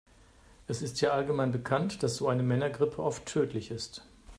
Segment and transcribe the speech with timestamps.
[0.65, 4.03] Es ist ja allgemein bekannt, dass so eine Männergrippe oft tödlich ist.